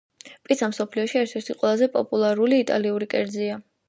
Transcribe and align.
პიცა 0.47 0.69
მსოფლიოში 0.69 1.19
ერთ-ერთი 1.19 1.55
ყველაზე 1.63 1.87
პოპულარული 1.97 2.57
იტალიური 2.65 3.09
კერძია 3.13 3.59